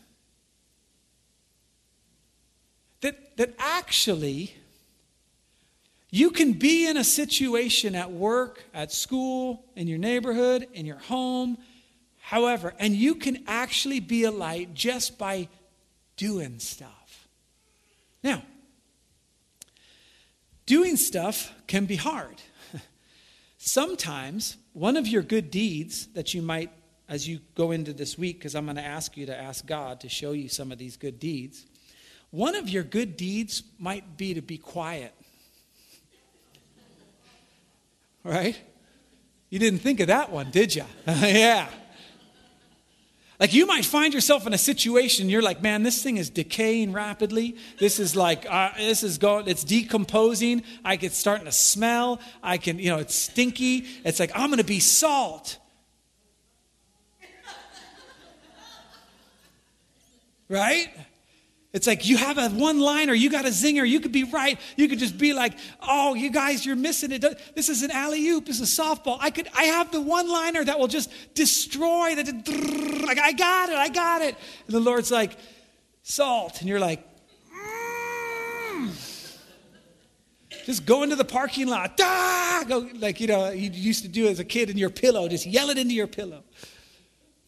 [3.01, 4.53] That, that actually
[6.11, 10.97] you can be in a situation at work, at school, in your neighborhood, in your
[10.97, 11.57] home,
[12.19, 15.47] however, and you can actually be a light just by
[16.19, 17.29] doing stuff.
[18.21, 18.43] Now,
[20.65, 22.41] doing stuff can be hard.
[23.57, 26.71] Sometimes one of your good deeds that you might,
[27.07, 30.01] as you go into this week, because I'm going to ask you to ask God
[30.01, 31.65] to show you some of these good deeds,
[32.31, 35.13] one of your good deeds might be to be quiet.
[38.21, 38.59] Right?
[39.49, 40.83] You didn't think of that one, did you?
[41.07, 41.69] yeah.
[43.39, 46.91] Like you might find yourself in a situation you're like, man, this thing is decaying
[46.91, 47.55] rapidly.
[47.79, 50.63] This is like, uh, this is going, it's decomposing.
[50.83, 52.19] I get starting to smell.
[52.43, 53.85] I can, you know, it's stinky.
[54.03, 55.57] It's like I'm going to be salt.
[60.49, 60.89] Right?
[61.71, 64.59] It's like you have a one liner, you got a zinger, you could be right.
[64.75, 67.23] You could just be like, oh, you guys, you're missing it.
[67.55, 69.17] This is an alley oop, this is a softball.
[69.19, 72.23] I could I have the one liner that will just destroy the
[73.05, 74.35] like I got it, I got it.
[74.65, 75.37] And the Lord's like,
[76.01, 76.59] salt.
[76.59, 77.05] And you're like,
[78.81, 78.91] mm.
[80.65, 81.97] just go into the parking lot.
[81.97, 82.63] Da!
[82.63, 85.45] Go like you know, you used to do as a kid in your pillow, just
[85.45, 86.43] yell it into your pillow.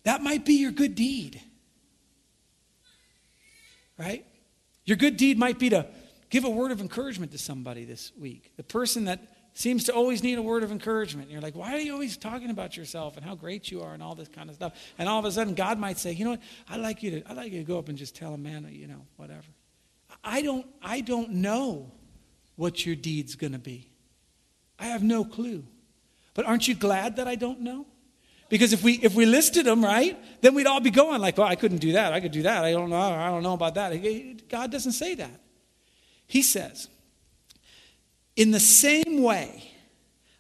[0.04, 1.42] That might be your good deed
[4.02, 4.26] right?
[4.86, 5.86] Your good deed might be to
[6.30, 8.52] give a word of encouragement to somebody this week.
[8.58, 9.22] The person that
[9.54, 11.26] seems to always need a word of encouragement.
[11.26, 13.94] And you're like, why are you always talking about yourself and how great you are
[13.94, 14.74] and all this kind of stuff?
[14.98, 16.42] And all of a sudden, God might say, you know what?
[16.70, 18.68] I'd like you to, I'd like you to go up and just tell a man,
[18.72, 19.44] you know, whatever.
[20.24, 21.92] I don't, I don't know
[22.56, 23.92] what your deed's going to be.
[24.80, 25.64] I have no clue.
[26.34, 27.86] But aren't you glad that I don't know?
[28.52, 31.48] Because if we if we listed them right, then we'd all be going like, "Well,
[31.48, 32.12] I couldn't do that.
[32.12, 32.66] I could do that.
[32.66, 32.98] I don't know.
[32.98, 33.94] I don't know about that."
[34.50, 35.40] God doesn't say that.
[36.28, 36.90] He says,
[38.36, 39.72] "In the same way,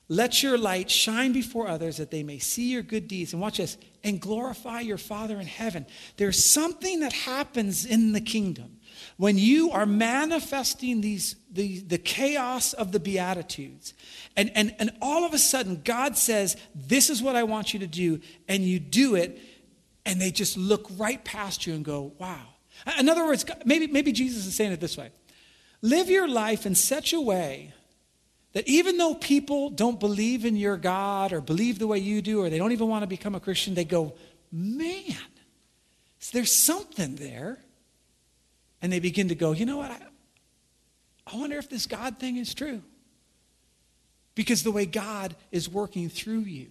[0.09, 3.57] let your light shine before others that they may see your good deeds and watch
[3.57, 5.85] this and glorify your Father in heaven."
[6.17, 8.80] There's something that happens in the kingdom
[9.21, 13.93] when you are manifesting these, the, the chaos of the Beatitudes,
[14.35, 17.81] and, and, and all of a sudden God says, This is what I want you
[17.81, 19.39] to do, and you do it,
[20.07, 22.47] and they just look right past you and go, Wow.
[22.97, 25.11] In other words, maybe, maybe Jesus is saying it this way
[25.83, 27.73] live your life in such a way
[28.53, 32.41] that even though people don't believe in your God or believe the way you do,
[32.41, 34.15] or they don't even want to become a Christian, they go,
[34.51, 35.15] Man,
[36.33, 37.59] there's something there
[38.81, 39.91] and they begin to go, you know what?
[39.91, 39.99] I,
[41.27, 42.81] I wonder if this God thing is true.
[44.33, 46.67] Because the way God is working through you.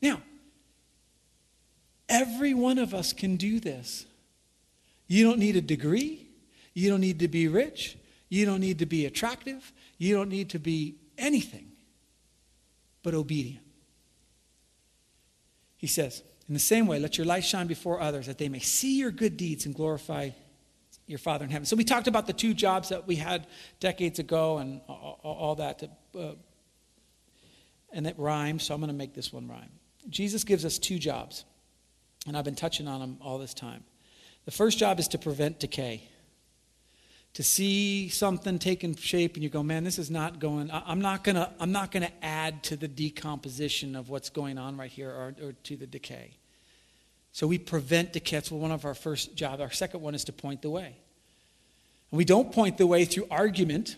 [0.00, 0.22] Now,
[2.08, 4.06] every one of us can do this.
[5.06, 6.26] You don't need a degree.
[6.72, 7.96] You don't need to be rich.
[8.28, 9.72] You don't need to be attractive.
[9.98, 11.70] You don't need to be anything
[13.02, 13.64] but obedient.
[15.76, 18.58] He says, in the same way, let your light shine before others that they may
[18.58, 20.30] see your good deeds and glorify
[21.06, 21.66] your Father in heaven.
[21.66, 23.46] So we talked about the two jobs that we had
[23.80, 25.80] decades ago and all, all that.
[25.80, 26.34] To, uh,
[27.92, 29.70] and it rhymes, so I'm going to make this one rhyme.
[30.08, 31.44] Jesus gives us two jobs,
[32.26, 33.84] and I've been touching on them all this time.
[34.44, 36.02] The first job is to prevent decay.
[37.34, 41.24] To see something taking shape and you go, man, this is not going, I'm not
[41.24, 45.10] going to, I'm not to add to the decomposition of what's going on right here
[45.10, 46.36] or, or to the decay.
[47.34, 48.36] So we prevent decay.
[48.36, 49.60] That's one of our first jobs.
[49.60, 50.96] Our second one is to point the way.
[52.12, 53.96] And we don't point the way through argument,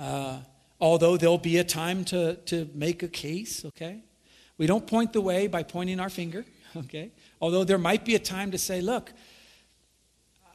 [0.00, 0.38] uh,
[0.80, 4.02] although there'll be a time to, to make a case, okay?
[4.56, 7.12] We don't point the way by pointing our finger, okay?
[7.38, 9.12] Although there might be a time to say, look,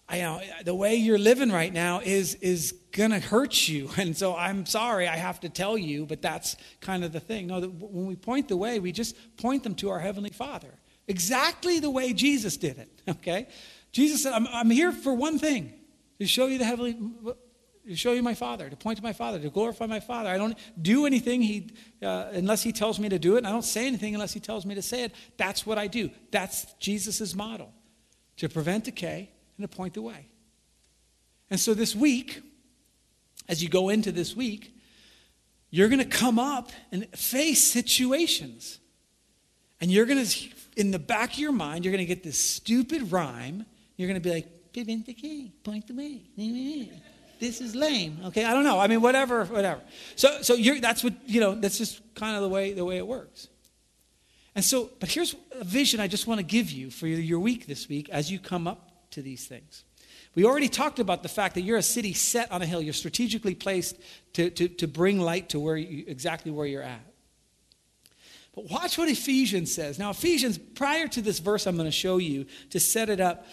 [0.10, 3.92] I, know, the way you're living right now is, is to hurt you.
[4.00, 7.46] And so I'm sorry I have to tell you, but that's kind of the thing.
[7.46, 10.74] No, when we point the way, we just point them to our Heavenly Father.
[11.08, 13.48] Exactly the way Jesus did it, okay?
[13.92, 15.74] Jesus said, I'm, I'm here for one thing
[16.20, 16.98] to show you the heavenly,
[17.88, 20.30] to show you my Father, to point to my Father, to glorify my Father.
[20.30, 23.52] I don't do anything he, uh, unless He tells me to do it, and I
[23.52, 25.14] don't say anything unless He tells me to say it.
[25.38, 26.10] That's what I do.
[26.32, 27.74] That's Jesus' model
[28.38, 30.28] to prevent decay and to point the way.
[31.50, 32.42] And so this week,
[33.48, 34.74] as you go into this week,
[35.70, 38.80] you're going to come up and face situations.
[39.80, 42.40] And you're going to in the back of your mind, you're going to get this
[42.40, 43.66] stupid rhyme.
[43.98, 46.22] You're going to be like, prevent the king, point the way.
[47.40, 48.18] This is lame.
[48.26, 48.80] Okay, I don't know.
[48.80, 49.82] I mean, whatever, whatever.
[50.16, 51.54] So, so you're, that's what you know.
[51.54, 53.48] That's just kind of the way the way it works.
[54.56, 57.68] And so, but here's a vision I just want to give you for your week
[57.68, 59.84] this week as you come up to these things.
[60.34, 62.82] We already talked about the fact that you're a city set on a hill.
[62.82, 63.98] You're strategically placed
[64.34, 67.02] to, to, to bring light to where you, exactly where you're at.
[68.58, 70.00] But watch what Ephesians says.
[70.00, 73.46] Now, Ephesians, prior to this verse I'm going to show you to set it up,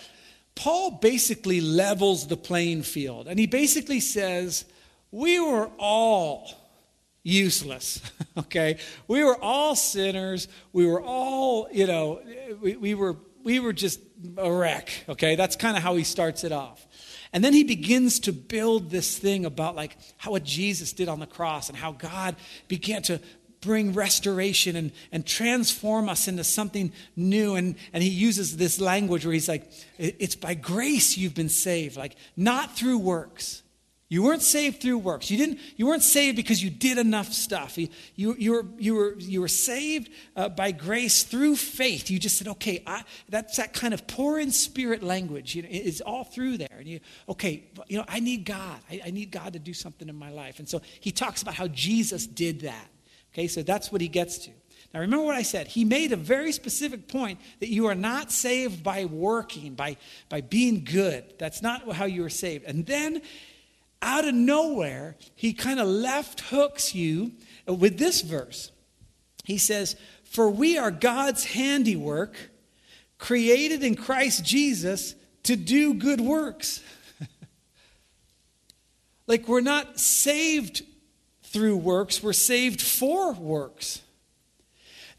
[0.55, 3.29] Paul basically levels the playing field.
[3.29, 4.65] And he basically says,
[5.11, 6.51] We were all
[7.23, 8.01] useless,
[8.39, 8.79] okay?
[9.07, 10.49] We were all sinners.
[10.73, 12.23] We were all, you know,
[12.63, 14.01] we, we were, we were just
[14.39, 15.37] a wreck, okay?
[15.37, 16.87] That's kind of how he starts it off.
[17.35, 21.21] And then he begins to build this thing about like how what Jesus did on
[21.21, 22.37] the cross and how God
[22.69, 23.21] began to
[23.65, 27.55] bring restoration and, and transform us into something new.
[27.55, 31.97] And, and he uses this language where he's like, it's by grace you've been saved,
[31.97, 33.63] like not through works.
[34.11, 35.31] You weren't saved through works.
[35.31, 37.79] You, didn't, you weren't saved because you did enough stuff.
[37.79, 42.11] You, you, you, were, you, were, you were saved uh, by grace through faith.
[42.11, 45.57] You just said, okay, I, that's that kind of poor in spirit language.
[45.57, 46.77] You know, it's all through there.
[46.79, 47.01] And you,
[47.31, 48.79] okay, you know, I need God.
[48.91, 50.59] I, I need God to do something in my life.
[50.59, 52.89] And so he talks about how Jesus did that.
[53.35, 54.51] Okay, so that's what he gets to.
[54.93, 55.67] Now, remember what I said.
[55.67, 59.97] He made a very specific point that you are not saved by working, by,
[60.29, 61.35] by being good.
[61.37, 62.65] That's not how you are saved.
[62.65, 63.21] And then,
[64.01, 67.33] out of nowhere, he kind of left hooks you
[67.67, 68.71] with this verse.
[69.43, 72.37] He says, For we are God's handiwork,
[73.19, 76.85] created in Christ Jesus to do good works.
[79.27, 80.83] like we're not saved
[81.55, 84.03] through works, we're saved for works.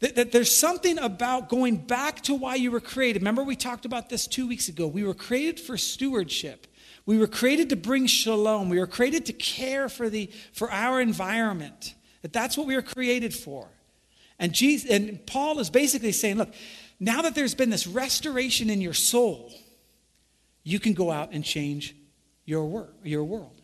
[0.00, 3.22] That, that, there's something about going back to why you were created.
[3.22, 4.86] Remember, we talked about this two weeks ago.
[4.86, 6.66] We were created for stewardship.
[7.06, 8.68] We were created to bring shalom.
[8.68, 11.94] We were created to care for, the, for our environment.
[12.20, 13.68] That that's what we were created for.
[14.38, 16.52] And, Jesus, and Paul is basically saying, look,
[17.00, 19.50] now that there's been this restoration in your soul,
[20.64, 21.96] you can go out and change
[22.44, 23.55] your, work, your world.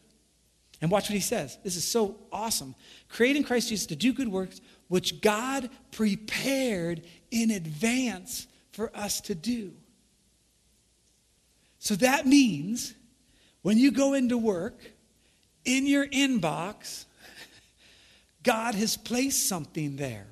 [0.82, 1.58] And watch what he says.
[1.62, 2.74] This is so awesome.
[3.08, 9.20] Create in Christ Jesus to do good works, which God prepared in advance for us
[9.22, 9.72] to do.
[11.78, 12.94] So that means
[13.62, 14.80] when you go into work,
[15.64, 17.04] in your inbox,
[18.42, 20.26] God has placed something there.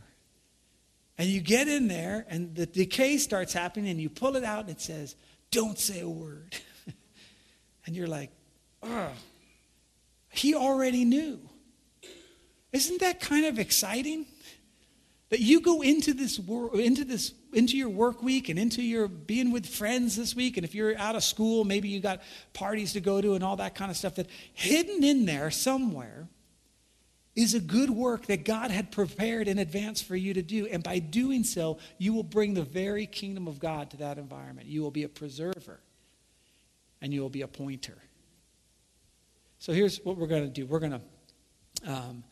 [1.16, 4.60] And you get in there, and the decay starts happening, and you pull it out,
[4.60, 5.14] and it says,
[5.50, 6.56] Don't say a word.
[7.86, 8.30] and you're like,
[8.82, 9.10] Oh,
[10.30, 11.40] he already knew.
[12.72, 14.26] Isn't that kind of exciting?
[15.30, 19.06] That you go into this world, into this, into your work week and into your
[19.06, 22.20] being with friends this week, and if you're out of school, maybe you got
[22.52, 24.16] parties to go to and all that kind of stuff.
[24.16, 26.26] That hidden in there somewhere
[27.36, 30.66] is a good work that God had prepared in advance for you to do.
[30.66, 34.66] And by doing so, you will bring the very kingdom of God to that environment.
[34.66, 35.80] You will be a preserver
[37.00, 37.96] and you will be a pointer.
[39.60, 41.00] So here's what we're going to do we're going to
[41.86, 42.24] um,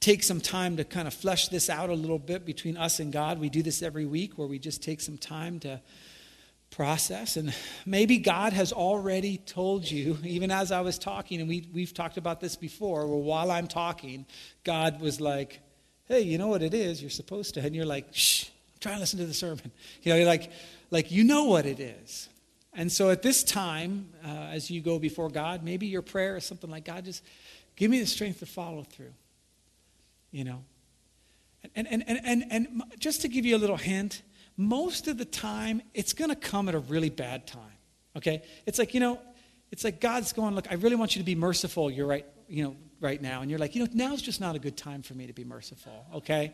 [0.00, 3.12] take some time to kind of flesh this out a little bit between us and
[3.12, 3.38] God.
[3.38, 5.80] We do this every week where we just take some time to
[6.72, 7.36] process.
[7.36, 7.54] And
[7.86, 12.16] maybe God has already told you, even as I was talking, and we, we've talked
[12.16, 14.26] about this before, where while I'm talking,
[14.64, 15.60] God was like,
[16.06, 17.00] hey, you know what it is?
[17.00, 17.60] You're supposed to.
[17.60, 19.70] And you're like, shh, I'm trying to listen to the sermon.
[20.02, 20.50] You know, you're like,
[20.90, 22.28] like you know what it is.
[22.74, 26.44] And so at this time, uh, as you go before God, maybe your prayer is
[26.44, 27.22] something like, God, just
[27.76, 29.12] give me the strength to follow through.
[30.32, 30.64] You know?
[31.74, 34.22] And, and, and, and, and just to give you a little hint,
[34.56, 37.60] most of the time, it's going to come at a really bad time.
[38.16, 38.42] Okay?
[38.66, 39.20] It's like, you know,
[39.70, 41.90] it's like God's going, look, I really want you to be merciful.
[41.90, 43.40] You're right, you know, right now.
[43.40, 45.44] And you're like, you know, now's just not a good time for me to be
[45.44, 46.06] merciful.
[46.14, 46.52] Okay?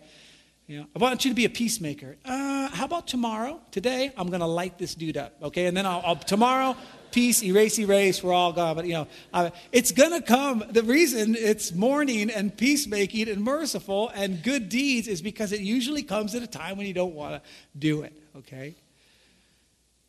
[0.78, 2.16] I want you to be a peacemaker.
[2.24, 3.60] Uh, how about tomorrow?
[3.72, 5.66] Today, I'm going to light this dude up, okay?
[5.66, 6.76] And then I'll, I'll tomorrow,
[7.10, 8.76] peace, erase, erase, we're all gone.
[8.76, 10.62] But, you know, uh, it's going to come.
[10.70, 16.04] The reason it's mourning and peacemaking and merciful and good deeds is because it usually
[16.04, 18.76] comes at a time when you don't want to do it, okay?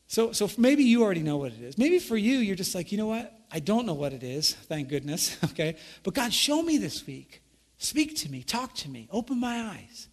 [0.07, 1.77] So, so maybe you already know what it is.
[1.77, 3.33] Maybe for you, you're just like, you know what?
[3.51, 5.77] I don't know what it is, thank goodness, okay?
[6.03, 7.41] But God, show me this week.
[7.79, 10.07] Speak to me, talk to me, open my eyes.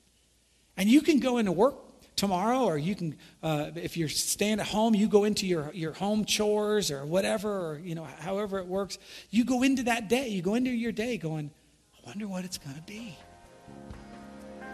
[0.79, 1.75] And you can go into work
[2.15, 5.93] tomorrow, or you can, uh, if you're staying at home, you go into your, your
[5.93, 8.99] home chores or whatever, or, you know, however it works.
[9.31, 11.51] You go into that day, you go into your day going,
[11.97, 13.19] I wonder what it's going to be.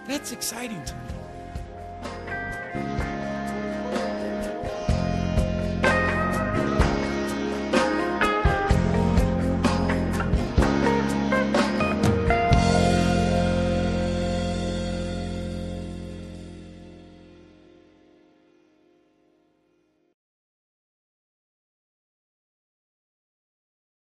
[0.07, 1.01] That's exciting to me.